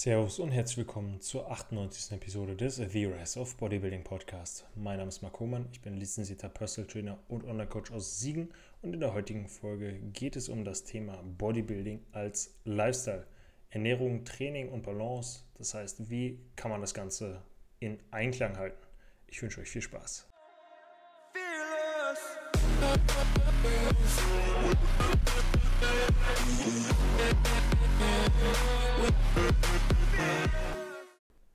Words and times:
Servus 0.00 0.38
und 0.38 0.52
herzlich 0.52 0.76
willkommen 0.76 1.20
zur 1.20 1.50
98. 1.50 2.12
Episode 2.12 2.54
des 2.54 2.76
The 2.76 3.06
Rise 3.06 3.40
of 3.40 3.56
Bodybuilding 3.56 4.04
Podcast. 4.04 4.64
Mein 4.76 4.98
Name 4.98 5.08
ist 5.08 5.22
Marc 5.22 5.40
Hohmann, 5.40 5.66
ich 5.72 5.80
bin 5.80 5.96
lizenzierter 5.96 6.48
Personal 6.48 6.88
Trainer 6.88 7.18
und 7.26 7.42
Online-Coach 7.42 7.90
aus 7.90 8.20
Siegen 8.20 8.54
und 8.80 8.94
in 8.94 9.00
der 9.00 9.12
heutigen 9.12 9.48
Folge 9.48 9.94
geht 10.12 10.36
es 10.36 10.48
um 10.48 10.64
das 10.64 10.84
Thema 10.84 11.20
Bodybuilding 11.36 12.06
als 12.12 12.54
Lifestyle. 12.62 13.26
Ernährung, 13.70 14.24
Training 14.24 14.68
und 14.68 14.84
Balance, 14.84 15.40
das 15.56 15.74
heißt, 15.74 16.08
wie 16.08 16.38
kann 16.54 16.70
man 16.70 16.80
das 16.80 16.94
Ganze 16.94 17.42
in 17.80 17.98
Einklang 18.12 18.56
halten. 18.56 18.86
Ich 19.26 19.42
wünsche 19.42 19.60
euch 19.60 19.68
viel 19.68 19.82
Spaß. 19.82 20.28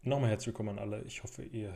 Nochmal 0.05 0.29
herzlich 0.29 0.47
willkommen 0.47 0.77
an 0.77 0.79
alle. 0.79 1.01
Ich 1.03 1.23
hoffe, 1.23 1.43
ihr 1.43 1.73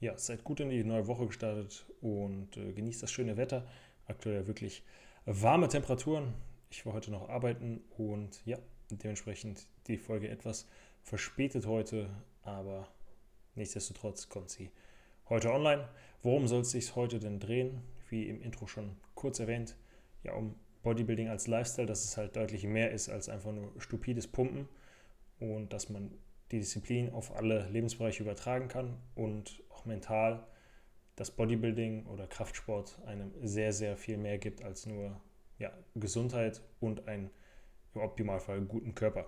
ja, 0.00 0.18
seid 0.18 0.42
gut 0.42 0.60
in 0.60 0.70
die 0.70 0.84
neue 0.84 1.06
Woche 1.06 1.26
gestartet 1.26 1.86
und 2.00 2.56
äh, 2.56 2.72
genießt 2.72 3.02
das 3.02 3.12
schöne 3.12 3.36
Wetter. 3.36 3.66
Aktuell 4.06 4.46
wirklich 4.46 4.82
warme 5.26 5.68
Temperaturen. 5.68 6.34
Ich 6.70 6.84
war 6.84 6.92
heute 6.92 7.10
noch 7.10 7.28
arbeiten 7.28 7.82
und 7.96 8.44
ja, 8.44 8.58
dementsprechend 8.90 9.66
die 9.86 9.96
Folge 9.96 10.28
etwas 10.28 10.66
verspätet 11.02 11.66
heute, 11.66 12.10
aber 12.42 12.88
nichtsdestotrotz 13.54 14.28
kommt 14.28 14.50
sie 14.50 14.70
heute 15.28 15.52
online. 15.52 15.88
Worum 16.22 16.48
soll 16.48 16.62
es 16.62 16.70
sich 16.70 16.96
heute 16.96 17.18
denn 17.18 17.38
drehen? 17.38 17.82
Wie 18.08 18.28
im 18.28 18.42
Intro 18.42 18.66
schon 18.66 18.96
kurz 19.14 19.38
erwähnt, 19.38 19.76
ja, 20.24 20.32
um 20.34 20.54
Bodybuilding 20.82 21.28
als 21.28 21.46
Lifestyle, 21.46 21.86
dass 21.86 22.04
es 22.04 22.16
halt 22.16 22.36
deutlich 22.36 22.64
mehr 22.64 22.90
ist 22.90 23.08
als 23.08 23.28
einfach 23.28 23.52
nur 23.52 23.72
stupides 23.78 24.26
Pumpen 24.26 24.68
und 25.38 25.72
dass 25.72 25.88
man 25.88 26.12
die 26.50 26.58
Disziplin 26.58 27.12
auf 27.12 27.34
alle 27.34 27.68
Lebensbereiche 27.70 28.22
übertragen 28.22 28.68
kann 28.68 28.96
und 29.14 29.62
auch 29.70 29.84
mental 29.84 30.46
das 31.16 31.30
Bodybuilding 31.30 32.06
oder 32.06 32.26
Kraftsport 32.26 32.98
einem 33.06 33.32
sehr, 33.42 33.72
sehr 33.72 33.96
viel 33.96 34.16
mehr 34.16 34.38
gibt 34.38 34.62
als 34.62 34.86
nur 34.86 35.20
ja, 35.58 35.72
Gesundheit 35.94 36.62
und 36.80 37.06
einen 37.08 37.30
im 37.94 38.00
Optimalfall 38.00 38.60
guten 38.62 38.94
Körper. 38.94 39.26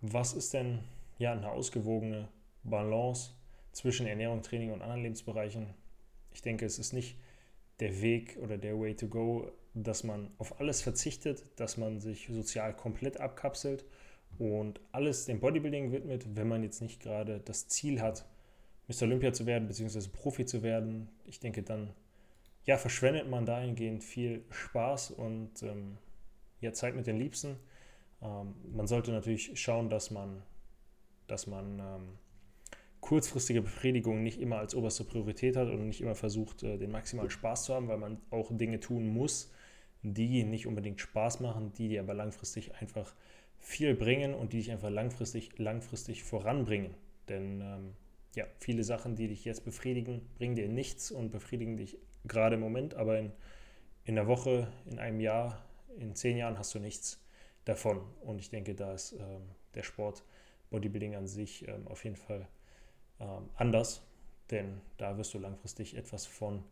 Was 0.00 0.32
ist 0.32 0.54
denn 0.54 0.80
ja 1.18 1.32
eine 1.32 1.50
ausgewogene 1.50 2.28
Balance 2.62 3.32
zwischen 3.72 4.06
Ernährung, 4.06 4.42
Training 4.42 4.72
und 4.72 4.82
anderen 4.82 5.02
Lebensbereichen? 5.02 5.74
Ich 6.32 6.42
denke, 6.42 6.66
es 6.66 6.78
ist 6.78 6.92
nicht 6.92 7.16
der 7.84 8.00
Weg 8.00 8.38
oder 8.40 8.56
der 8.56 8.80
Way 8.80 8.96
to 8.96 9.08
go, 9.08 9.52
dass 9.74 10.04
man 10.04 10.30
auf 10.38 10.58
alles 10.58 10.80
verzichtet, 10.80 11.44
dass 11.56 11.76
man 11.76 12.00
sich 12.00 12.28
sozial 12.32 12.74
komplett 12.74 13.20
abkapselt 13.20 13.84
und 14.38 14.80
alles 14.90 15.26
dem 15.26 15.38
Bodybuilding 15.38 15.92
widmet, 15.92 16.34
wenn 16.34 16.48
man 16.48 16.62
jetzt 16.62 16.80
nicht 16.80 17.02
gerade 17.02 17.40
das 17.40 17.68
Ziel 17.68 18.00
hat, 18.00 18.24
Mr. 18.88 19.02
Olympia 19.02 19.34
zu 19.34 19.44
werden, 19.44 19.68
beziehungsweise 19.68 20.08
Profi 20.08 20.46
zu 20.46 20.62
werden. 20.62 21.10
Ich 21.26 21.40
denke, 21.40 21.62
dann 21.62 21.92
ja, 22.64 22.78
verschwendet 22.78 23.28
man 23.28 23.44
dahingehend 23.44 24.02
viel 24.02 24.46
Spaß 24.48 25.10
und 25.10 25.62
ähm, 25.62 25.98
ja, 26.62 26.72
Zeit 26.72 26.96
mit 26.96 27.06
den 27.06 27.18
Liebsten. 27.18 27.58
Ähm, 28.22 28.54
man 28.72 28.86
sollte 28.86 29.12
natürlich 29.12 29.60
schauen, 29.60 29.90
dass 29.90 30.10
man, 30.10 30.42
dass 31.26 31.46
man 31.46 31.78
ähm, 31.78 32.18
kurzfristige 33.04 33.60
Befriedigung 33.60 34.22
nicht 34.22 34.40
immer 34.40 34.56
als 34.56 34.74
oberste 34.74 35.04
Priorität 35.04 35.56
hat 35.56 35.68
und 35.68 35.86
nicht 35.86 36.00
immer 36.00 36.14
versucht, 36.14 36.62
äh, 36.62 36.78
den 36.78 36.90
maximalen 36.90 37.28
Spaß 37.28 37.64
zu 37.66 37.74
haben, 37.74 37.86
weil 37.88 37.98
man 37.98 38.16
auch 38.30 38.48
Dinge 38.50 38.80
tun 38.80 39.06
muss, 39.06 39.52
die 40.02 40.42
nicht 40.42 40.66
unbedingt 40.66 41.02
Spaß 41.02 41.40
machen, 41.40 41.74
die 41.74 41.88
dir 41.88 42.00
aber 42.00 42.14
langfristig 42.14 42.74
einfach 42.76 43.14
viel 43.58 43.94
bringen 43.94 44.32
und 44.32 44.54
die 44.54 44.56
dich 44.56 44.72
einfach 44.72 44.88
langfristig, 44.88 45.58
langfristig 45.58 46.22
voranbringen. 46.22 46.94
Denn 47.28 47.60
ähm, 47.60 47.92
ja, 48.36 48.46
viele 48.58 48.84
Sachen, 48.84 49.16
die 49.16 49.28
dich 49.28 49.44
jetzt 49.44 49.66
befriedigen, 49.66 50.22
bringen 50.38 50.56
dir 50.56 50.68
nichts 50.68 51.10
und 51.10 51.30
befriedigen 51.30 51.76
dich 51.76 51.98
gerade 52.24 52.54
im 52.54 52.62
Moment, 52.62 52.94
aber 52.94 53.18
in, 53.18 53.32
in 54.06 54.14
der 54.14 54.26
Woche, 54.26 54.72
in 54.90 54.98
einem 54.98 55.20
Jahr, 55.20 55.62
in 55.98 56.14
zehn 56.14 56.38
Jahren 56.38 56.58
hast 56.58 56.74
du 56.74 56.78
nichts 56.78 57.22
davon. 57.66 58.00
Und 58.22 58.38
ich 58.38 58.48
denke, 58.48 58.74
da 58.74 58.94
ist 58.94 59.12
ähm, 59.12 59.42
der 59.74 59.82
Sport 59.82 60.24
Bodybuilding 60.70 61.16
an 61.16 61.26
sich 61.26 61.68
ähm, 61.68 61.86
auf 61.86 62.02
jeden 62.04 62.16
Fall 62.16 62.48
anders, 63.56 64.02
denn 64.50 64.80
da 64.96 65.16
wirst 65.16 65.34
du 65.34 65.38
langfristig 65.38 65.96
etwas 65.96 66.26
von 66.26 66.64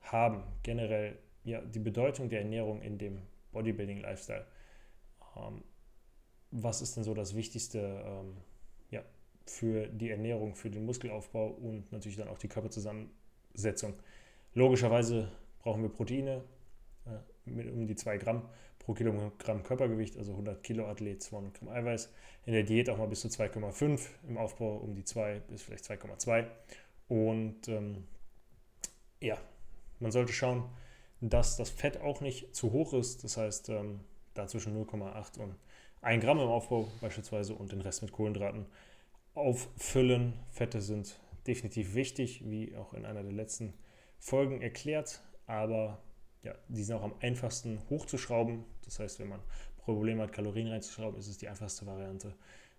haben. 0.00 0.42
Generell 0.62 1.18
ja, 1.44 1.60
die 1.60 1.78
Bedeutung 1.78 2.28
der 2.28 2.40
Ernährung 2.40 2.82
in 2.82 2.98
dem 2.98 3.22
Bodybuilding-Lifestyle. 3.52 4.46
Ähm, 5.36 5.62
was 6.50 6.82
ist 6.82 6.96
denn 6.96 7.04
so 7.04 7.14
das 7.14 7.34
Wichtigste 7.34 8.02
ähm, 8.04 8.36
ja, 8.90 9.02
für 9.46 9.88
die 9.88 10.10
Ernährung, 10.10 10.54
für 10.54 10.70
den 10.70 10.84
Muskelaufbau 10.84 11.48
und 11.48 11.90
natürlich 11.90 12.16
dann 12.16 12.28
auch 12.28 12.38
die 12.38 12.48
Körperzusammensetzung. 12.48 13.94
Logischerweise 14.54 15.32
brauchen 15.60 15.82
wir 15.82 15.88
Proteine 15.88 16.44
äh, 17.06 17.50
mit 17.50 17.70
um 17.70 17.86
die 17.86 17.96
2 17.96 18.18
Gramm 18.18 18.48
pro 18.84 18.94
Kilogramm 18.94 19.62
Körpergewicht, 19.62 20.16
also 20.16 20.32
100 20.32 20.62
Kilo 20.62 20.86
Athlet, 20.86 21.22
200 21.22 21.54
Gramm 21.54 21.68
Eiweiß. 21.68 22.12
In 22.46 22.52
der 22.52 22.64
Diät 22.64 22.90
auch 22.90 22.98
mal 22.98 23.06
bis 23.06 23.20
zu 23.20 23.28
2,5, 23.28 24.00
im 24.28 24.36
Aufbau 24.36 24.76
um 24.76 24.94
die 24.94 25.04
2 25.04 25.40
bis 25.48 25.62
vielleicht 25.62 25.84
2,2. 25.84 26.46
Und 27.08 27.68
ähm, 27.68 28.04
ja, 29.20 29.38
man 30.00 30.10
sollte 30.10 30.32
schauen, 30.32 30.64
dass 31.20 31.56
das 31.56 31.70
Fett 31.70 32.00
auch 32.00 32.20
nicht 32.20 32.54
zu 32.54 32.72
hoch 32.72 32.92
ist. 32.94 33.22
Das 33.22 33.36
heißt, 33.36 33.68
ähm, 33.68 34.00
da 34.34 34.46
zwischen 34.48 34.76
0,8 34.76 35.38
und 35.38 35.54
1 36.00 36.24
Gramm 36.24 36.40
im 36.40 36.48
Aufbau 36.48 36.88
beispielsweise 37.00 37.54
und 37.54 37.70
den 37.70 37.80
Rest 37.80 38.02
mit 38.02 38.12
Kohlenhydraten 38.12 38.66
auffüllen. 39.34 40.34
Fette 40.50 40.80
sind 40.80 41.20
definitiv 41.46 41.94
wichtig, 41.94 42.42
wie 42.44 42.76
auch 42.76 42.92
in 42.94 43.04
einer 43.04 43.22
der 43.22 43.32
letzten 43.32 43.74
Folgen 44.18 44.60
erklärt, 44.60 45.22
aber 45.46 46.02
ja, 46.42 46.54
die 46.68 46.82
sind 46.82 46.96
auch 46.96 47.02
am 47.02 47.14
einfachsten 47.20 47.78
hochzuschrauben. 47.90 48.64
Das 48.84 48.98
heißt, 48.98 49.20
wenn 49.20 49.28
man 49.28 49.40
Probleme 49.78 50.22
hat, 50.22 50.32
Kalorien 50.32 50.68
reinzuschrauben, 50.68 51.18
ist 51.18 51.28
es 51.28 51.38
die 51.38 51.48
einfachste 51.48 51.86
Variante, 51.86 52.34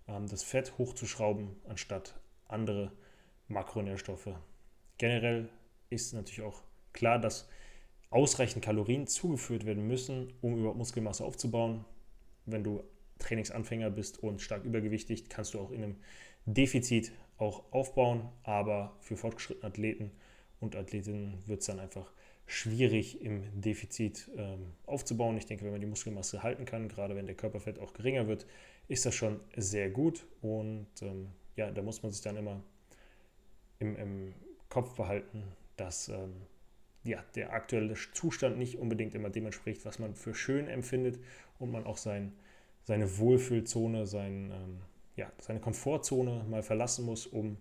ähm, 0.07 0.27
das 0.27 0.43
Fett 0.43 0.77
hochzuschrauben, 0.77 1.55
anstatt 1.67 2.19
andere 2.47 2.91
Makronährstoffe. 3.47 4.29
Generell 4.97 5.49
ist 5.89 6.13
natürlich 6.13 6.41
auch 6.41 6.61
klar, 6.91 7.19
dass 7.19 7.47
ausreichend 8.09 8.63
Kalorien 8.63 9.07
zugeführt 9.07 9.65
werden 9.65 9.87
müssen, 9.87 10.33
um 10.41 10.57
überhaupt 10.57 10.77
Muskelmasse 10.77 11.25
aufzubauen. 11.25 11.85
Wenn 12.45 12.63
du 12.63 12.83
Trainingsanfänger 13.19 13.89
bist 13.89 14.21
und 14.21 14.41
stark 14.41 14.65
übergewichtig, 14.65 15.29
kannst 15.29 15.53
du 15.53 15.59
auch 15.59 15.71
in 15.71 15.83
einem 15.83 15.95
Defizit 16.45 17.11
auch 17.37 17.63
aufbauen. 17.71 18.29
Aber 18.43 18.95
für 18.99 19.17
fortgeschrittene 19.17 19.67
Athleten 19.67 20.11
und 20.59 20.75
Athletinnen 20.75 21.41
wird 21.47 21.61
es 21.61 21.67
dann 21.67 21.79
einfach 21.79 22.11
schwierig 22.45 23.21
im 23.21 23.61
Defizit 23.61 24.29
ähm, 24.35 24.73
aufzubauen. 24.85 25.37
Ich 25.37 25.45
denke, 25.45 25.65
wenn 25.65 25.71
man 25.71 25.81
die 25.81 25.87
Muskelmasse 25.87 26.43
halten 26.43 26.65
kann, 26.65 26.89
gerade 26.89 27.15
wenn 27.15 27.25
der 27.25 27.35
Körperfett 27.35 27.79
auch 27.79 27.93
geringer 27.93 28.27
wird, 28.27 28.45
ist 28.87 29.05
das 29.05 29.15
schon 29.15 29.39
sehr 29.55 29.89
gut. 29.89 30.25
Und 30.41 30.87
ähm, 31.01 31.29
ja, 31.55 31.71
da 31.71 31.81
muss 31.81 32.03
man 32.03 32.11
sich 32.11 32.21
dann 32.21 32.37
immer 32.37 32.61
im, 33.79 33.95
im 33.95 34.33
Kopf 34.69 34.95
behalten, 34.95 35.43
dass 35.77 36.09
ähm, 36.09 36.33
ja, 37.03 37.23
der 37.35 37.53
aktuelle 37.53 37.95
Zustand 38.13 38.57
nicht 38.57 38.77
unbedingt 38.77 39.15
immer 39.15 39.29
dem 39.29 39.45
entspricht, 39.45 39.85
was 39.85 39.99
man 39.99 40.15
für 40.15 40.33
schön 40.33 40.67
empfindet 40.67 41.19
und 41.59 41.71
man 41.71 41.85
auch 41.85 41.97
sein 41.97 42.33
seine 42.83 43.17
Wohlfühlzone, 43.17 44.05
sein, 44.05 44.51
ähm, 44.53 44.79
ja, 45.15 45.31
seine 45.39 45.59
Komfortzone 45.59 46.45
mal 46.49 46.63
verlassen 46.63 47.05
muss, 47.05 47.25
um 47.25 47.57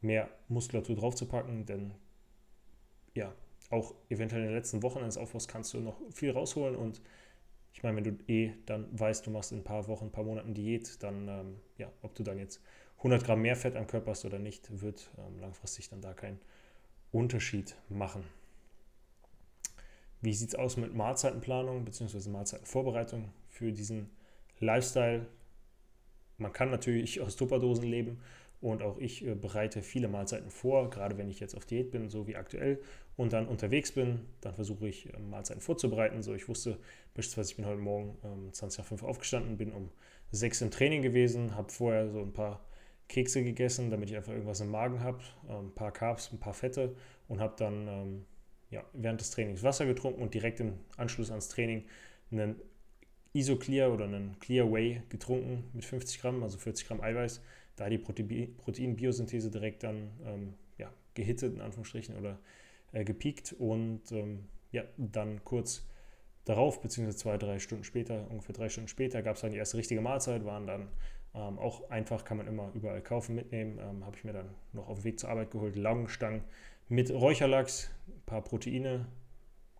mehr 0.00 0.28
Muskulatur 0.48 0.96
draufzupacken. 0.96 1.66
Denn 1.66 1.92
ja, 3.14 3.34
auch 3.72 3.94
eventuell 4.10 4.42
in 4.42 4.48
den 4.48 4.56
letzten 4.56 4.82
Wochen 4.82 4.98
eines 4.98 5.16
Aufbaus 5.16 5.48
kannst 5.48 5.74
du 5.74 5.80
noch 5.80 5.96
viel 6.12 6.30
rausholen. 6.30 6.76
Und 6.76 7.00
ich 7.72 7.82
meine, 7.82 7.96
wenn 7.96 8.04
du 8.04 8.18
eh 8.28 8.52
dann 8.66 8.86
weißt, 8.98 9.26
du 9.26 9.30
machst 9.30 9.52
in 9.52 9.58
ein 9.58 9.64
paar 9.64 9.88
Wochen, 9.88 10.06
ein 10.06 10.12
paar 10.12 10.24
Monaten 10.24 10.54
Diät, 10.54 11.02
dann, 11.02 11.28
ähm, 11.28 11.56
ja, 11.78 11.90
ob 12.02 12.14
du 12.14 12.22
dann 12.22 12.38
jetzt 12.38 12.60
100 12.98 13.24
Gramm 13.24 13.42
mehr 13.42 13.56
Fett 13.56 13.74
am 13.76 13.86
Körper 13.86 14.12
hast 14.12 14.24
oder 14.24 14.38
nicht, 14.38 14.80
wird 14.80 15.10
ähm, 15.18 15.40
langfristig 15.40 15.88
dann 15.88 16.00
da 16.00 16.12
keinen 16.12 16.38
Unterschied 17.10 17.76
machen. 17.88 18.24
Wie 20.20 20.34
sieht 20.34 20.50
es 20.50 20.54
aus 20.54 20.76
mit 20.76 20.94
Mahlzeitenplanung 20.94 21.84
bzw. 21.84 22.28
Mahlzeitenvorbereitung 22.30 23.32
für 23.48 23.72
diesen 23.72 24.10
Lifestyle. 24.60 25.26
Man 26.38 26.52
kann 26.52 26.70
natürlich 26.70 27.20
aus 27.20 27.36
Tupperdosen 27.36 27.84
leben 27.84 28.20
und 28.60 28.82
auch 28.82 28.98
ich 28.98 29.26
äh, 29.26 29.34
bereite 29.34 29.82
viele 29.82 30.08
Mahlzeiten 30.08 30.50
vor, 30.50 30.88
gerade 30.88 31.18
wenn 31.18 31.28
ich 31.28 31.40
jetzt 31.40 31.56
auf 31.56 31.66
Diät 31.66 31.90
bin, 31.90 32.08
so 32.08 32.26
wie 32.28 32.36
aktuell, 32.36 32.80
und 33.16 33.32
dann 33.32 33.46
unterwegs 33.46 33.92
bin, 33.92 34.20
dann 34.40 34.54
versuche 34.54 34.88
ich 34.88 35.12
äh, 35.12 35.18
Mahlzeiten 35.18 35.60
vorzubereiten. 35.60 36.22
So, 36.22 36.34
ich 36.34 36.48
wusste 36.48 36.78
beispielsweise, 37.14 37.50
ich 37.50 37.56
bin 37.56 37.66
heute 37.66 37.80
Morgen 37.80 38.16
ähm, 38.24 38.52
20 38.52 38.78
nach 38.78 38.86
5 38.86 39.02
aufgestanden, 39.02 39.56
bin 39.56 39.72
um 39.72 39.90
6 40.30 40.62
im 40.62 40.70
Training 40.70 41.02
gewesen, 41.02 41.54
habe 41.54 41.70
vorher 41.70 42.08
so 42.08 42.20
ein 42.20 42.32
paar 42.32 42.64
Kekse 43.08 43.44
gegessen, 43.44 43.90
damit 43.90 44.08
ich 44.08 44.16
einfach 44.16 44.32
irgendwas 44.32 44.60
im 44.60 44.70
Magen 44.70 45.00
habe, 45.00 45.20
ein 45.46 45.74
paar 45.74 45.92
Carbs, 45.92 46.32
ein 46.32 46.40
paar 46.40 46.54
Fette 46.54 46.96
und 47.28 47.40
habe 47.40 47.54
dann 47.58 47.86
ähm, 47.86 48.24
ja, 48.70 48.82
während 48.94 49.20
des 49.20 49.30
Trainings 49.30 49.62
Wasser 49.62 49.84
getrunken 49.84 50.22
und 50.22 50.32
direkt 50.32 50.60
im 50.60 50.78
Anschluss 50.96 51.30
ans 51.30 51.48
Training 51.48 51.84
einen 52.30 52.56
Isoclear 53.34 53.92
oder 53.92 54.04
einen 54.04 54.38
Clear 54.40 54.70
Whey 54.72 55.02
getrunken 55.10 55.64
mit 55.74 55.84
50 55.84 56.20
Gramm, 56.20 56.42
also 56.42 56.58
40 56.58 56.88
Gramm 56.88 57.00
Eiweiß. 57.00 57.42
Da 57.76 57.88
die 57.88 57.98
Proteinbiosynthese 57.98 59.50
direkt 59.50 59.82
dann 59.82 60.10
ähm, 60.24 60.54
ja, 60.78 60.92
gehittet, 61.14 61.54
in 61.54 61.60
Anführungsstrichen, 61.60 62.16
oder 62.16 62.38
äh, 62.92 63.04
gepiekt 63.04 63.54
und 63.58 64.12
ähm, 64.12 64.48
ja, 64.70 64.84
dann 64.96 65.44
kurz 65.44 65.86
darauf, 66.44 66.80
beziehungsweise 66.80 67.18
zwei, 67.18 67.38
drei 67.38 67.58
Stunden 67.58 67.84
später, 67.84 68.26
ungefähr 68.30 68.54
drei 68.54 68.68
Stunden 68.68 68.88
später, 68.88 69.22
gab 69.22 69.36
es 69.36 69.42
dann 69.42 69.52
die 69.52 69.58
erste 69.58 69.76
richtige 69.76 70.00
Mahlzeit, 70.00 70.44
waren 70.44 70.66
dann 70.66 70.88
ähm, 71.34 71.58
auch 71.58 71.88
einfach, 71.90 72.24
kann 72.24 72.36
man 72.36 72.46
immer 72.46 72.70
überall 72.74 73.02
kaufen, 73.02 73.34
mitnehmen. 73.34 73.78
Ähm, 73.78 74.04
Habe 74.04 74.16
ich 74.16 74.24
mir 74.24 74.32
dann 74.32 74.54
noch 74.72 74.88
auf 74.88 74.98
dem 74.98 75.04
Weg 75.04 75.20
zur 75.20 75.30
Arbeit 75.30 75.50
geholt, 75.50 75.76
Laugenstangen 75.76 76.42
mit 76.88 77.10
Räucherlachs, 77.10 77.90
ein 78.08 78.22
paar 78.26 78.42
Proteine, 78.42 79.06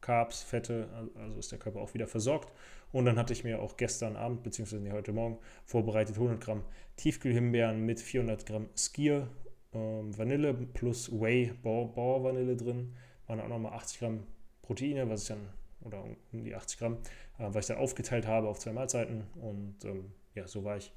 Carbs, 0.01 0.43
Fette, 0.43 0.89
also 1.15 1.39
ist 1.39 1.53
der 1.53 1.59
Körper 1.59 1.81
auch 1.81 1.95
wieder 1.95 2.07
versorgt. 2.07 2.53
Und 2.91 3.05
dann 3.05 3.17
hatte 3.19 3.33
ich 3.33 3.45
mir 3.45 3.61
auch 3.61 3.77
gestern 3.77 4.17
Abend, 4.17 4.43
beziehungsweise 4.43 4.91
heute 4.93 5.13
Morgen, 5.13 5.39
vorbereitet 5.65 6.17
100 6.17 6.41
Gramm 6.41 6.65
Tiefkühlhimbeeren 6.97 7.85
mit 7.85 8.01
400 8.01 8.45
Gramm 8.45 8.69
Skier, 8.77 9.29
ähm, 9.75 10.17
Vanille 10.17 10.55
plus 10.55 11.11
Whey, 11.13 11.53
Bauer-Vanille 11.63 12.57
drin. 12.57 12.95
Waren 13.27 13.41
auch 13.41 13.49
nochmal 13.49 13.73
80 13.75 13.99
Gramm 14.01 14.27
Proteine, 14.63 15.09
was 15.09 15.23
ich 15.23 15.29
dann, 15.29 15.49
oder 15.83 16.05
um 16.33 16.45
die 16.45 16.55
80 16.55 16.79
Gramm, 16.79 16.99
äh, 17.39 17.49
was 17.49 17.65
ich 17.65 17.75
dann 17.75 17.83
aufgeteilt 17.83 18.27
habe 18.27 18.49
auf 18.49 18.59
zwei 18.59 18.73
Mahlzeiten. 18.73 19.25
Und 19.41 19.85
ähm, 19.85 20.13
ja, 20.35 20.47
so 20.47 20.65
war 20.65 20.77
ich 20.77 20.93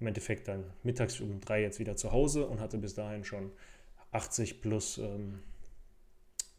im 0.00 0.06
Endeffekt 0.06 0.48
dann 0.48 0.64
mittags 0.82 1.20
um 1.20 1.40
drei 1.40 1.62
jetzt 1.62 1.78
wieder 1.78 1.96
zu 1.96 2.12
Hause 2.12 2.46
und 2.46 2.60
hatte 2.60 2.78
bis 2.78 2.94
dahin 2.94 3.24
schon 3.24 3.50
80 4.12 4.62
plus, 4.62 4.98
ähm, 4.98 5.40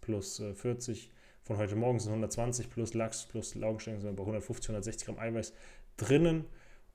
plus 0.01 0.39
äh, 0.39 0.53
40 0.53 1.11
von 1.43 1.57
heute 1.57 1.75
Morgen 1.75 1.99
sind 1.99 2.11
120 2.11 2.69
plus 2.69 2.93
Lachs 2.93 3.25
plus 3.25 3.55
Laugenstangen 3.55 4.01
sind 4.01 4.15
bei 4.15 4.21
150, 4.21 4.69
160 4.69 5.05
Gramm 5.05 5.17
Eiweiß 5.17 5.53
drinnen 5.97 6.45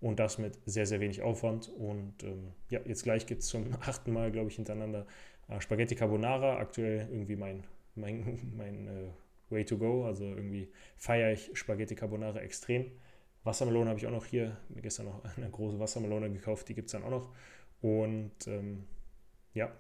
und 0.01 0.19
das 0.19 0.39
mit 0.39 0.59
sehr, 0.67 0.87
sehr 0.87 1.01
wenig 1.01 1.23
Aufwand. 1.23 1.69
Und 1.69 2.23
ähm, 2.23 2.53
ja, 2.69 2.81
jetzt 2.85 3.05
gleich 3.05 3.27
gibt 3.27 3.43
es 3.43 3.49
zum 3.49 3.73
achten 3.81 4.13
Mal, 4.13 4.31
glaube 4.31 4.51
ich, 4.51 4.57
hintereinander 4.57 5.07
äh, 5.49 5.61
Spaghetti 5.61 5.95
Carbonara. 5.95 6.59
Aktuell 6.59 7.09
irgendwie 7.11 7.37
mein, 7.37 7.65
mein, 7.95 8.53
mein 8.57 8.87
äh, 8.87 9.09
Way 9.51 9.65
to 9.65 9.79
go. 9.79 10.05
Also 10.05 10.25
irgendwie 10.25 10.71
feiere 10.97 11.33
ich 11.33 11.51
Spaghetti 11.55 11.95
Carbonara 11.95 12.41
extrem. 12.41 12.91
Wassermelone 13.45 13.91
habe 13.91 13.99
ich 13.99 14.07
auch 14.07 14.11
noch 14.11 14.27
hier. 14.27 14.57
Mir 14.69 14.83
gestern 14.83 15.07
noch 15.07 15.23
eine 15.37 15.51
große 15.51 15.79
Wassermelone 15.79 16.31
gekauft, 16.31 16.69
die 16.69 16.75
gibt 16.75 16.87
es 16.89 16.93
dann 16.93 17.05
auch 17.05 17.11
noch. 17.11 17.31
Und 17.81 18.47
ähm, 18.47 18.85
ja, 19.53 19.71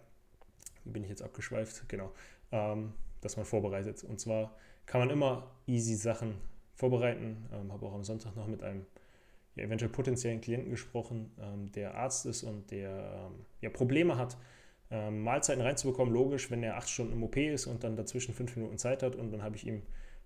bin 0.84 1.02
ich 1.02 1.08
jetzt 1.08 1.22
abgeschweift, 1.22 1.88
genau, 1.88 2.12
ähm, 2.52 2.93
dass 3.20 3.37
man 3.37 3.46
vorbereitet. 3.46 4.05
Und 4.05 4.20
zwar 4.20 4.55
kann 4.87 5.00
man 5.00 5.11
immer 5.11 5.50
easy 5.66 5.94
Sachen 5.94 6.34
vorbereiten. 6.75 7.49
Ähm, 7.52 7.72
habe 7.72 7.87
auch 7.87 7.94
am 7.94 8.05
Sonntag 8.05 8.37
noch 8.37 8.46
mit 8.46 8.62
einem 8.62 8.87
ja, 9.56 9.65
eventuell 9.65 9.91
potenziellen 9.91 10.41
Klienten 10.41 10.71
gesprochen, 10.71 11.33
ähm, 11.41 11.71
der 11.73 11.95
Arzt 11.95 12.27
ist 12.27 12.43
und 12.43 12.71
der 12.71 13.29
ähm, 13.29 13.47
ja, 13.61 13.71
Probleme 13.71 14.17
hat, 14.17 14.37
ähm, 14.91 15.23
Mahlzeiten 15.23 15.62
reinzubekommen. 15.62 16.12
Logisch, 16.12 16.51
wenn 16.51 16.62
er 16.62 16.77
acht 16.77 16.89
Stunden 16.89 17.12
im 17.12 17.23
OP 17.23 17.37
ist 17.37 17.67
und 17.67 17.85
dann 17.85 17.97
dazwischen 17.97 18.35
fünf 18.35 18.56
Minuten 18.56 18.79
Zeit 18.79 19.03
hat 19.03 19.17
und 19.17 19.31
dann 19.31 19.43
habe 19.43 19.56
ich 19.56 19.67
ihm 19.67 19.83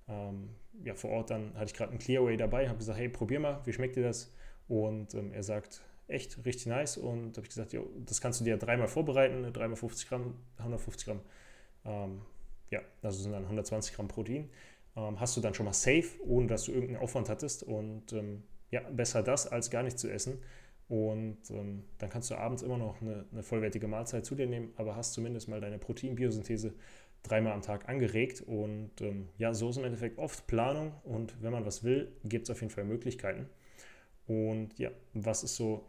ähm, 0.09 0.51
ja, 0.85 0.95
vor 0.95 1.11
Ort 1.11 1.31
dann 1.31 1.55
hatte 1.55 1.67
ich 1.67 1.75
gerade 1.75 1.91
einen 1.91 1.99
Clearway 1.99 2.37
dabei, 2.37 2.69
habe 2.69 2.79
gesagt, 2.79 2.99
hey, 2.99 3.09
probier 3.09 3.41
mal, 3.41 3.61
wie 3.65 3.73
schmeckt 3.73 3.97
dir 3.97 4.03
das? 4.03 4.33
Und 4.69 5.15
ähm, 5.15 5.33
er 5.33 5.43
sagt, 5.43 5.83
echt 6.09 6.45
richtig 6.45 6.67
nice. 6.67 6.97
Und 6.97 7.37
habe 7.37 7.43
ich 7.43 7.49
gesagt, 7.49 7.73
jo, 7.73 7.87
das 8.07 8.21
kannst 8.21 8.41
du 8.41 8.45
dir 8.45 8.57
dreimal 8.57 8.89
vorbereiten, 8.89 9.53
dreimal 9.53 9.77
50 9.77 10.09
Gramm, 10.09 10.35
150 10.59 11.07
Gramm, 11.07 11.21
ähm, 11.85 12.23
ja, 12.71 12.81
also 13.03 13.23
sind 13.23 13.33
dann 13.33 13.45
120 13.45 13.95
Gramm 13.95 14.09
Protein. 14.09 14.51
Hast 14.95 15.37
du 15.37 15.41
dann 15.41 15.55
schon 15.55 15.65
mal 15.65 15.73
safe, 15.73 16.09
ohne 16.27 16.49
dass 16.49 16.65
du 16.65 16.73
irgendeinen 16.73 17.01
Aufwand 17.01 17.29
hattest. 17.29 17.63
Und 17.63 18.13
ja, 18.71 18.81
besser 18.91 19.23
das, 19.23 19.47
als 19.47 19.71
gar 19.71 19.83
nicht 19.83 19.99
zu 19.99 20.11
essen. 20.11 20.39
Und 20.89 21.39
ähm, 21.51 21.85
dann 21.99 22.09
kannst 22.09 22.31
du 22.31 22.37
abends 22.37 22.63
immer 22.63 22.79
noch 22.79 23.03
eine, 23.03 23.27
eine, 23.31 23.43
vollwertige 23.43 23.87
Mahlzeit 23.87 24.25
zu 24.25 24.35
dir 24.35 24.47
nehmen, 24.47 24.73
aber 24.77 24.97
hast 24.97 25.13
zumindest 25.13 25.49
mal 25.49 25.61
deine 25.61 25.79
Proteinbiosynthese 25.79 26.73
dreimal 27.23 27.53
am 27.53 27.63
Tag 27.63 27.89
angeregt. 27.89 28.41
Und 28.41 28.93
ähm, 29.01 29.29
ja, 29.37 29.53
so 29.53 29.69
ist 29.69 29.77
im 29.77 29.85
Endeffekt 29.85 30.19
oft 30.19 30.47
Planung 30.47 30.93
und 31.05 31.43
wenn 31.43 31.53
man 31.53 31.67
was 31.67 31.85
will, 31.85 32.13
gibt 32.25 32.45
es 32.45 32.51
auf 32.51 32.61
jeden 32.63 32.73
Fall 32.73 32.85
Möglichkeiten. 32.85 33.49
Und 34.27 34.79
ja, 34.79 34.91
was 35.13 35.43
ist 35.43 35.57
so 35.57 35.87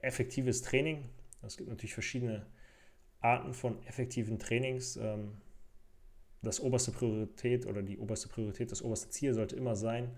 effektives 0.00 0.62
Training? 0.62 1.04
Es 1.42 1.56
gibt 1.56 1.68
natürlich 1.68 1.94
verschiedene 1.94 2.46
Arten 3.20 3.52
von 3.52 3.84
effektiven 3.86 4.38
Trainings. 4.38 4.96
Ähm, 4.96 5.32
das 6.42 6.60
oberste 6.60 6.92
Priorität 6.92 7.66
oder 7.66 7.82
die 7.82 7.98
oberste 7.98 8.28
Priorität, 8.28 8.70
das 8.70 8.82
oberste 8.82 9.10
Ziel 9.10 9.34
sollte 9.34 9.56
immer 9.56 9.74
sein, 9.76 10.10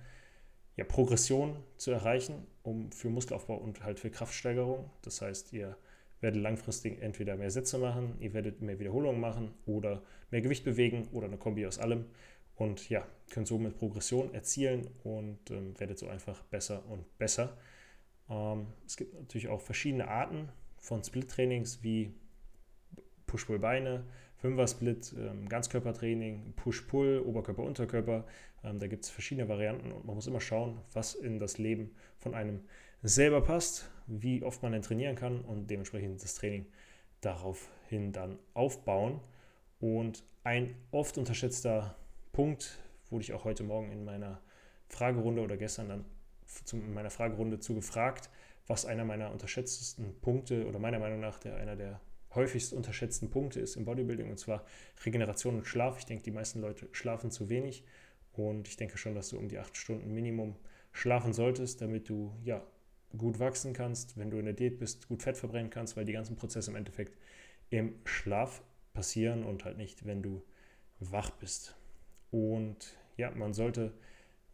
ja, 0.80 0.86
Progression 0.86 1.56
zu 1.76 1.90
erreichen, 1.90 2.46
um 2.62 2.90
für 2.90 3.10
Muskelaufbau 3.10 3.54
und 3.54 3.84
halt 3.84 4.00
für 4.00 4.10
Kraftsteigerung. 4.10 4.88
Das 5.02 5.20
heißt, 5.20 5.52
ihr 5.52 5.76
werdet 6.22 6.40
langfristig 6.40 7.02
entweder 7.02 7.36
mehr 7.36 7.50
Sätze 7.50 7.76
machen, 7.76 8.16
ihr 8.18 8.32
werdet 8.32 8.62
mehr 8.62 8.78
Wiederholungen 8.78 9.20
machen 9.20 9.52
oder 9.66 10.02
mehr 10.30 10.40
Gewicht 10.40 10.64
bewegen 10.64 11.06
oder 11.12 11.26
eine 11.26 11.36
Kombi 11.36 11.66
aus 11.66 11.78
allem. 11.78 12.06
Und 12.54 12.88
ja, 12.88 13.06
könnt 13.28 13.46
somit 13.46 13.76
Progression 13.76 14.32
erzielen 14.32 14.88
und 15.04 15.50
ähm, 15.50 15.78
werdet 15.78 15.98
so 15.98 16.08
einfach 16.08 16.42
besser 16.44 16.82
und 16.88 17.18
besser. 17.18 17.58
Ähm, 18.30 18.68
es 18.86 18.96
gibt 18.96 19.12
natürlich 19.12 19.48
auch 19.48 19.60
verschiedene 19.60 20.08
Arten 20.08 20.48
von 20.78 21.04
Split-Trainings 21.04 21.82
wie 21.82 22.14
Push-Pull-Beine, 23.26 24.04
Fünfer-Split, 24.40 25.14
ähm, 25.19 25.48
Ganzkörpertraining, 25.48 26.54
Push-Pull, 26.56 27.20
Oberkörper, 27.20 27.62
Unterkörper. 27.62 28.25
Ähm, 28.64 28.78
da 28.78 28.87
gibt 28.87 29.04
es 29.04 29.10
verschiedene 29.10 29.48
Varianten 29.48 29.92
und 29.92 30.04
man 30.06 30.14
muss 30.14 30.26
immer 30.26 30.40
schauen, 30.40 30.81
was 30.92 31.14
in 31.14 31.38
das 31.38 31.58
Leben 31.58 31.90
von 32.19 32.34
einem 32.34 32.60
selber 33.02 33.42
passt, 33.42 33.90
wie 34.06 34.42
oft 34.42 34.62
man 34.62 34.72
denn 34.72 34.82
trainieren 34.82 35.16
kann 35.16 35.40
und 35.42 35.70
dementsprechend 35.70 36.22
das 36.22 36.34
Training 36.34 36.66
daraufhin 37.20 38.12
dann 38.12 38.38
aufbauen. 38.54 39.20
Und 39.78 40.25
ein 40.44 40.75
oft 40.90 41.19
unterschätzter 41.19 41.96
Punkt, 42.32 42.78
wurde 43.10 43.22
ich 43.22 43.32
auch 43.32 43.44
heute 43.44 43.62
Morgen 43.62 43.90
in 43.90 44.04
meiner 44.04 44.40
Fragerunde 44.88 45.42
oder 45.42 45.56
gestern 45.56 45.88
dann 45.88 46.04
in 46.72 46.94
meiner 46.94 47.10
Fragerunde 47.10 47.60
zu 47.60 47.75
gefragt, 47.75 48.31
was 48.66 48.87
einer 48.87 49.04
meiner 49.04 49.31
unterschätztesten 49.31 50.20
Punkte 50.20 50.66
oder 50.66 50.78
meiner 50.78 50.98
Meinung 50.98 51.20
nach 51.20 51.38
der, 51.38 51.56
einer 51.56 51.76
der 51.76 52.00
häufigst 52.34 52.72
unterschätzten 52.72 53.30
Punkte 53.30 53.60
ist 53.60 53.76
im 53.76 53.84
Bodybuilding 53.84 54.30
und 54.30 54.38
zwar 54.38 54.64
Regeneration 55.04 55.56
und 55.56 55.66
Schlaf. 55.66 55.98
Ich 55.98 56.06
denke, 56.06 56.22
die 56.22 56.30
meisten 56.30 56.60
Leute 56.60 56.88
schlafen 56.92 57.30
zu 57.30 57.48
wenig 57.48 57.84
und 58.32 58.68
ich 58.68 58.76
denke 58.76 58.98
schon, 58.98 59.14
dass 59.14 59.30
du 59.30 59.38
um 59.38 59.48
die 59.48 59.58
acht 59.58 59.76
Stunden 59.76 60.12
Minimum 60.14 60.56
schlafen 60.92 61.32
solltest, 61.32 61.80
damit 61.80 62.08
du 62.08 62.32
ja 62.44 62.64
gut 63.16 63.38
wachsen 63.38 63.72
kannst, 63.72 64.16
wenn 64.16 64.30
du 64.30 64.38
in 64.38 64.44
der 64.44 64.54
Diät 64.54 64.78
bist, 64.78 65.08
gut 65.08 65.22
Fett 65.22 65.36
verbrennen 65.36 65.70
kannst, 65.70 65.96
weil 65.96 66.04
die 66.04 66.12
ganzen 66.12 66.36
Prozesse 66.36 66.70
im 66.70 66.76
Endeffekt 66.76 67.16
im 67.70 67.94
Schlaf 68.04 68.62
passieren 68.92 69.44
und 69.44 69.64
halt 69.64 69.76
nicht, 69.76 70.06
wenn 70.06 70.22
du 70.22 70.42
wach 71.00 71.30
bist. 71.30 71.76
Und 72.30 72.96
ja, 73.16 73.30
man 73.32 73.52
sollte 73.52 73.92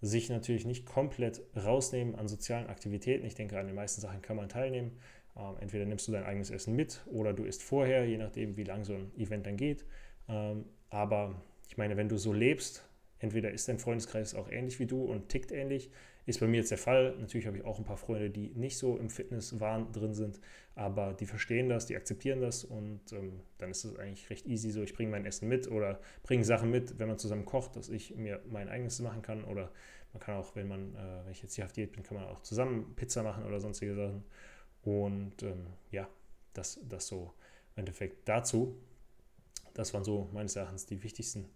sich 0.00 0.28
natürlich 0.28 0.66
nicht 0.66 0.86
komplett 0.86 1.42
rausnehmen 1.56 2.14
an 2.14 2.28
sozialen 2.28 2.68
Aktivitäten. 2.68 3.26
Ich 3.26 3.34
denke, 3.34 3.58
an 3.58 3.66
den 3.66 3.74
meisten 3.74 4.00
Sachen 4.00 4.22
kann 4.22 4.36
man 4.36 4.48
teilnehmen. 4.48 4.98
Ähm, 5.36 5.56
entweder 5.60 5.84
nimmst 5.84 6.08
du 6.08 6.12
dein 6.12 6.24
eigenes 6.24 6.50
Essen 6.50 6.74
mit 6.74 7.02
oder 7.06 7.32
du 7.32 7.44
isst 7.44 7.62
vorher, 7.62 8.06
je 8.06 8.16
nachdem, 8.16 8.56
wie 8.56 8.64
lang 8.64 8.84
so 8.84 8.94
ein 8.94 9.12
Event 9.16 9.46
dann 9.46 9.56
geht. 9.56 9.84
Ähm, 10.28 10.64
aber 10.90 11.40
ich 11.68 11.76
meine, 11.76 11.96
wenn 11.96 12.08
du 12.08 12.16
so 12.16 12.32
lebst, 12.32 12.88
entweder 13.18 13.50
ist 13.50 13.68
dein 13.68 13.78
Freundeskreis 13.78 14.34
auch 14.34 14.50
ähnlich 14.50 14.78
wie 14.78 14.86
du 14.86 15.04
und 15.04 15.28
tickt 15.28 15.52
ähnlich, 15.52 15.90
ist 16.26 16.40
bei 16.40 16.46
mir 16.46 16.56
jetzt 16.56 16.70
der 16.70 16.78
Fall. 16.78 17.14
Natürlich 17.18 17.46
habe 17.46 17.56
ich 17.56 17.64
auch 17.64 17.78
ein 17.78 17.84
paar 17.84 17.96
Freunde, 17.96 18.30
die 18.30 18.48
nicht 18.54 18.78
so 18.78 18.96
im 18.96 19.10
Fitnesswahn 19.10 19.92
drin 19.92 20.12
sind, 20.12 20.40
aber 20.74 21.14
die 21.14 21.26
verstehen 21.26 21.68
das, 21.68 21.86
die 21.86 21.96
akzeptieren 21.96 22.40
das 22.40 22.64
und 22.64 23.00
ähm, 23.12 23.40
dann 23.58 23.70
ist 23.70 23.84
es 23.84 23.96
eigentlich 23.96 24.28
recht 24.30 24.46
easy 24.46 24.70
so, 24.70 24.82
ich 24.82 24.94
bringe 24.94 25.10
mein 25.10 25.24
Essen 25.24 25.48
mit 25.48 25.70
oder 25.70 26.00
bringe 26.22 26.44
Sachen 26.44 26.70
mit, 26.70 26.98
wenn 26.98 27.08
man 27.08 27.18
zusammen 27.18 27.44
kocht, 27.44 27.76
dass 27.76 27.88
ich 27.88 28.16
mir 28.16 28.40
mein 28.50 28.68
eigenes 28.68 29.00
machen 29.00 29.22
kann 29.22 29.44
oder 29.44 29.70
man 30.12 30.20
kann 30.20 30.36
auch, 30.36 30.56
wenn 30.56 30.66
man, 30.66 30.94
äh, 30.94 31.24
wenn 31.24 31.32
ich 31.32 31.42
jetzt 31.42 31.54
hier 31.54 31.64
auf 31.64 31.72
Diät 31.72 31.92
bin, 31.92 32.02
kann 32.02 32.16
man 32.16 32.26
auch 32.26 32.40
zusammen 32.40 32.94
Pizza 32.96 33.22
machen 33.22 33.44
oder 33.44 33.60
sonstige 33.60 33.94
Sachen 33.94 34.24
und 34.86 35.42
ähm, 35.42 35.66
ja, 35.90 36.08
das, 36.52 36.78
das 36.88 37.08
so 37.08 37.34
im 37.74 37.80
Endeffekt 37.80 38.28
dazu. 38.28 38.76
Das 39.74 39.92
waren 39.92 40.04
so 40.04 40.30
meines 40.32 40.54
Erachtens 40.54 40.86
die 40.86 41.02
wichtigsten 41.02 41.48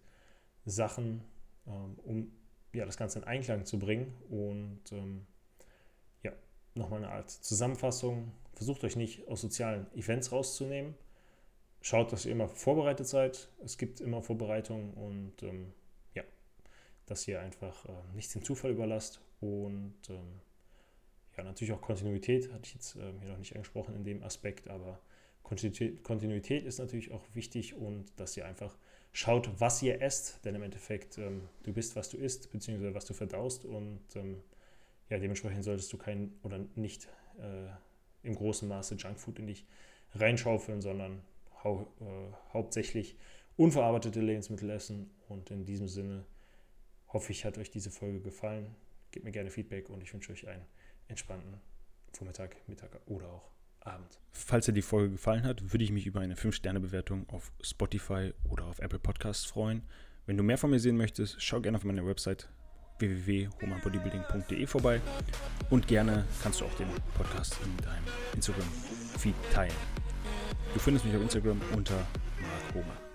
Sachen, 0.65 1.23
ähm, 1.65 1.97
um 2.03 2.31
ja, 2.73 2.85
das 2.85 2.97
Ganze 2.97 3.19
in 3.19 3.25
Einklang 3.25 3.65
zu 3.65 3.79
bringen. 3.79 4.13
Und 4.29 4.81
ähm, 4.91 5.25
ja, 6.23 6.33
nochmal 6.75 6.99
eine 6.99 7.11
Art 7.13 7.29
Zusammenfassung. 7.29 8.33
Versucht 8.53 8.83
euch 8.83 8.97
nicht 8.97 9.25
aus 9.29 9.39
sozialen 9.39 9.87
Events 9.95 10.33
rauszunehmen. 10.33 10.93
Schaut, 11.79 12.11
dass 12.11 12.25
ihr 12.25 12.33
immer 12.33 12.49
vorbereitet 12.49 13.07
seid. 13.07 13.47
Es 13.63 13.77
gibt 13.77 14.01
immer 14.01 14.21
Vorbereitungen 14.21 14.93
und 14.93 15.41
ähm, 15.41 15.73
ja, 16.13 16.23
dass 17.05 17.25
ihr 17.29 17.39
einfach 17.39 17.85
äh, 17.85 17.93
nichts 18.13 18.33
dem 18.33 18.43
Zufall 18.43 18.71
überlasst. 18.71 19.21
Und 19.39 19.95
ähm, 20.09 20.41
ja, 21.37 21.43
natürlich 21.43 21.73
auch 21.73 21.81
Kontinuität, 21.81 22.51
hatte 22.51 22.63
ich 22.65 22.73
jetzt 22.73 22.95
äh, 22.95 23.13
hier 23.19 23.29
noch 23.29 23.37
nicht 23.37 23.55
angesprochen 23.55 23.95
in 23.95 24.03
dem 24.03 24.23
Aspekt, 24.23 24.67
aber 24.69 24.99
Kontinuität, 25.43 26.03
Kontinuität 26.03 26.65
ist 26.65 26.79
natürlich 26.79 27.11
auch 27.11 27.23
wichtig 27.33 27.75
und 27.75 28.05
dass 28.19 28.35
ihr 28.37 28.45
einfach 28.45 28.77
schaut, 29.13 29.49
was 29.59 29.81
ihr 29.81 30.01
esst, 30.01 30.43
denn 30.45 30.55
im 30.55 30.63
Endeffekt, 30.63 31.17
ähm, 31.17 31.47
du 31.63 31.73
bist, 31.73 31.95
was 31.95 32.09
du 32.09 32.17
isst, 32.17 32.51
beziehungsweise 32.51 32.93
was 32.93 33.05
du 33.05 33.13
verdaust 33.13 33.65
und 33.65 34.01
ähm, 34.15 34.41
ja, 35.09 35.19
dementsprechend 35.19 35.63
solltest 35.63 35.91
du 35.91 35.97
kein 35.97 36.33
oder 36.43 36.59
nicht 36.75 37.07
äh, 37.39 37.67
im 38.23 38.35
großen 38.35 38.67
Maße 38.67 38.95
Junkfood 38.95 39.39
in 39.39 39.47
dich 39.47 39.65
reinschaufeln, 40.15 40.81
sondern 40.81 41.21
hau, 41.63 41.87
äh, 41.99 42.53
hauptsächlich 42.53 43.17
unverarbeitete 43.57 44.21
Lebensmittel 44.21 44.69
essen. 44.69 45.11
Und 45.27 45.51
in 45.51 45.65
diesem 45.65 45.87
Sinne 45.87 46.25
hoffe 47.09 47.31
ich, 47.31 47.45
hat 47.45 47.57
euch 47.57 47.69
diese 47.69 47.91
Folge 47.91 48.21
gefallen. 48.21 48.75
Gebt 49.11 49.25
mir 49.25 49.31
gerne 49.31 49.51
Feedback 49.51 49.89
und 49.89 50.01
ich 50.01 50.13
wünsche 50.13 50.31
euch 50.31 50.47
einen 50.47 50.65
entspannten 51.11 51.61
Vormittag, 52.13 52.55
Mittag 52.67 52.89
oder 53.05 53.27
auch 53.27 53.51
Abend. 53.81 54.19
Falls 54.31 54.65
dir 54.65 54.73
die 54.73 54.81
Folge 54.81 55.11
gefallen 55.11 55.43
hat, 55.43 55.71
würde 55.71 55.83
ich 55.83 55.91
mich 55.91 56.05
über 56.05 56.19
eine 56.19 56.35
5-Sterne-Bewertung 56.35 57.27
auf 57.29 57.51
Spotify 57.61 58.33
oder 58.43 58.65
auf 58.65 58.79
Apple 58.79 58.99
Podcasts 58.99 59.45
freuen. 59.45 59.83
Wenn 60.25 60.37
du 60.37 60.43
mehr 60.43 60.57
von 60.57 60.69
mir 60.69 60.79
sehen 60.79 60.97
möchtest, 60.97 61.41
schau 61.41 61.61
gerne 61.61 61.77
auf 61.77 61.83
meine 61.83 62.05
Website 62.05 62.47
www.homanbodybuilding.de 62.99 64.67
vorbei 64.67 65.01
und 65.71 65.87
gerne 65.87 66.25
kannst 66.43 66.61
du 66.61 66.65
auch 66.65 66.75
den 66.75 66.87
Podcast 67.15 67.57
in 67.63 67.75
deinem 67.77 68.05
Instagram-Feed 68.35 69.35
teilen. 69.51 69.73
Du 70.73 70.79
findest 70.79 71.05
mich 71.05 71.15
auf 71.15 71.21
Instagram 71.21 71.59
unter 71.75 71.95
Mark 71.95 72.75
Homer. 72.75 73.10